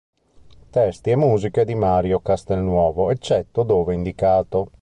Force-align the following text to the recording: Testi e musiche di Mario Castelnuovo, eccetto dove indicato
Testi 0.71 1.11
e 1.11 1.15
musiche 1.15 1.63
di 1.63 1.75
Mario 1.75 2.21
Castelnuovo, 2.21 3.11
eccetto 3.11 3.61
dove 3.61 3.93
indicato 3.93 4.71